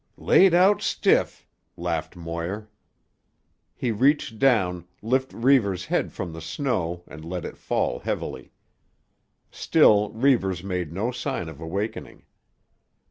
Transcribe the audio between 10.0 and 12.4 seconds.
Reivers made no sign of awakening.